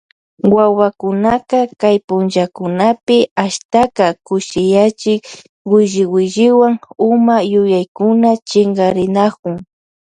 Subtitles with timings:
[0.55, 5.21] Wawakunaka kay punllakunapi ashtaka kushiyachiy
[5.71, 9.55] williwilliwan huma yuyaykuna chinkarinakun.